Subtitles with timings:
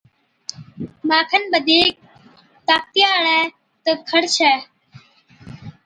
[1.07, 1.95] مان کن بڌِيڪ
[2.67, 3.39] طاقتِي هاڙَي
[3.83, 4.53] تہ کَڙ ڇَي،